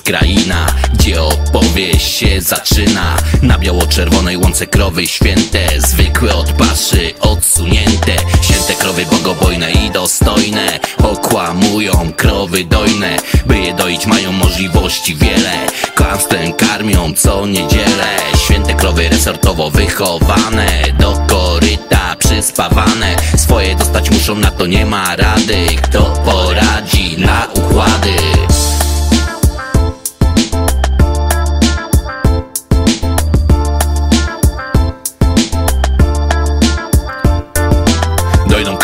[0.00, 3.16] kraina Gdzie opowieść się zaczyna.
[3.42, 8.12] Na biało-czerwonej łące krowy święte Zwykłe od paszy, odsunięte.
[8.42, 13.16] Święte krowy bogobojne i dostojne Okłamują krowy dojne.
[13.46, 15.66] By je doić mają możliwości wiele.
[15.96, 18.16] Kłamstwem karmią co niedzielę.
[18.44, 20.68] Święte krowy resortowo wychowane
[21.00, 23.16] Do koryta przyspawane.
[23.36, 25.66] Swoje dostać muszą, na to nie ma rady.
[25.82, 26.73] Kto poradzi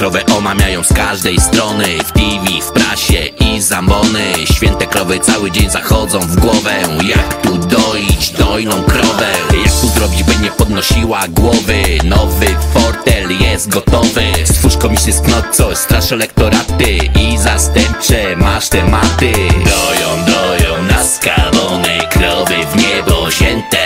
[0.01, 1.85] krowę omamiają z każdej strony.
[1.99, 4.33] W TV, w prasie i zambony.
[4.55, 6.75] Święte krowy cały dzień zachodzą w głowę.
[7.03, 9.27] Jak tu doić dojną krowę?
[9.65, 11.83] Jak tu zrobić, by nie podnosiła głowy?
[12.05, 14.23] Nowy fortel jest gotowy.
[14.45, 19.33] Stwórz komisję sknot coś, strasz elektoraty I zastępcze masz tematy.
[19.53, 23.79] Doją, doją na skawone krowy w niebo wzięte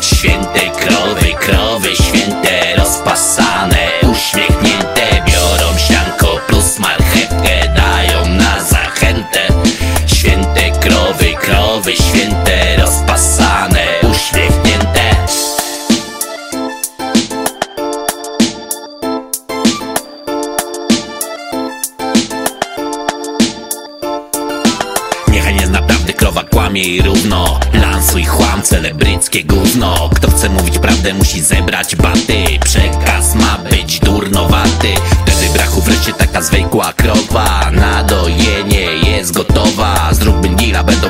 [0.00, 3.88] Święte krowy, krowy święte rozpasane.
[4.12, 4.71] Uśmiechnięte
[26.32, 27.60] krowa kłamie i równo.
[27.74, 30.10] Lansuj chłam, celebryckie gówno.
[30.14, 32.44] Kto chce mówić prawdę musi zebrać baty.
[32.64, 34.88] Przekaz ma być durnowaty.
[35.26, 37.70] Wtedy brachu wreszcie taka zwykła krowa.
[37.70, 39.81] Na dojenie jest gotowa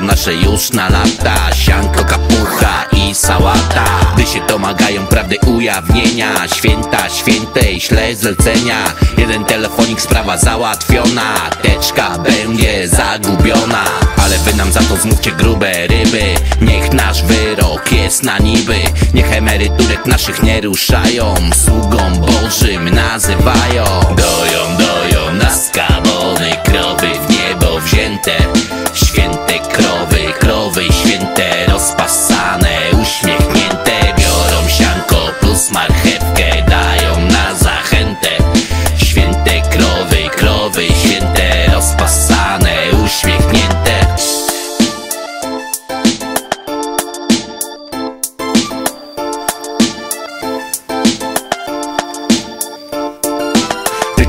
[0.03, 1.55] nasze już na lata.
[1.55, 3.85] Sianko, kapucha i sałata.
[4.15, 8.77] Gdy się domagają prawdy ujawnienia Święta, świętej, śle zlecenia.
[9.19, 11.35] Jeden telefonik, sprawa załatwiona.
[11.63, 13.85] Teczka będzie zagubiona.
[14.25, 16.35] Ale wy nam za to zmówcie grube ryby.
[16.61, 18.77] Niech nasz wyrok jest na niby.
[19.15, 21.35] Niech emeryturek naszych nie ruszają.
[21.65, 23.62] Sługą Bożym nazywają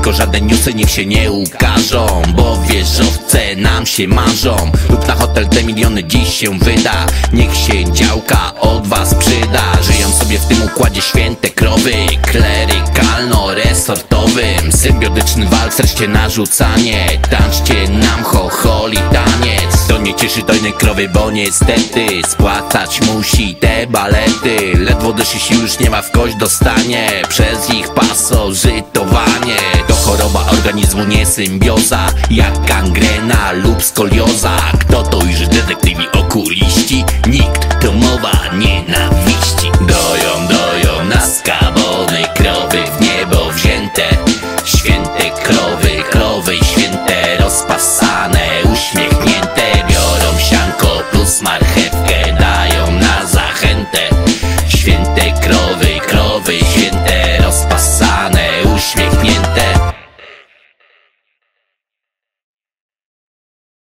[0.04, 4.72] Tylko żadne newsy niech się nie ukażą Bo wieżowce nam się marzą.
[4.90, 7.06] Lub na hotel te miliony dziś się wyda.
[7.32, 9.62] Niech się działka od was przyda.
[9.82, 11.92] Żyją sobie w tym układzie święte krowy.
[12.22, 17.06] Klerykalno-resortowym Symbiotyczny walc, wreszcie narzucanie.
[17.30, 19.86] Tańczcie nam chocholi taniec.
[19.88, 24.72] To nie cieszy dojnej krowy, bo niestety Spłacać musi te balety.
[24.78, 29.56] Ledwo dyszy sił już nie ma w kość dostanie Przez ich pasożytowanie.
[29.72, 29.73] To
[30.16, 34.56] choroba organizmu, nie symbioza Jak gangrena lub skolioza